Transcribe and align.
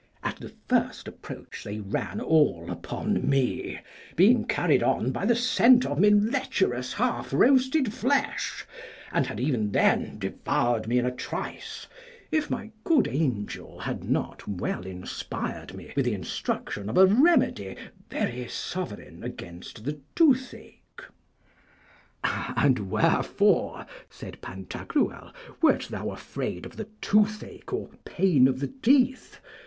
At 0.23 0.37
the 0.37 0.51
first 0.67 1.07
approach 1.07 1.63
they 1.63 1.77
ran 1.79 2.19
all 2.19 2.71
upon 2.71 3.29
me, 3.29 3.81
being 4.15 4.45
carried 4.45 4.81
on 4.81 5.11
by 5.11 5.27
the 5.27 5.35
scent 5.35 5.85
of 5.85 5.99
my 5.99 6.07
lecherous 6.07 6.93
half 6.93 7.31
roasted 7.31 7.93
flesh, 7.93 8.65
and 9.11 9.27
had 9.27 9.39
even 9.39 9.71
then 9.73 10.17
devoured 10.17 10.87
me 10.87 10.97
in 10.97 11.05
a 11.05 11.11
trice, 11.11 11.85
if 12.31 12.49
my 12.49 12.71
good 12.83 13.07
angel 13.07 13.81
had 13.81 14.03
not 14.03 14.47
well 14.47 14.87
inspired 14.87 15.75
me 15.75 15.93
with 15.95 16.05
the 16.05 16.15
instruction 16.15 16.89
of 16.89 16.97
a 16.97 17.05
remedy 17.05 17.75
very 18.09 18.47
sovereign 18.47 19.21
against 19.23 19.83
the 19.85 19.99
toothache. 20.15 21.03
And 22.23 22.89
wherefore, 22.89 23.85
said 24.09 24.41
Pantagruel, 24.41 25.31
wert 25.61 25.89
thou 25.91 26.09
afraid 26.09 26.65
of 26.65 26.75
the 26.77 26.87
toothache 27.01 27.71
or 27.71 27.89
pain 28.03 28.47
of 28.47 28.61
the 28.61 28.73
teeth? 28.81 29.39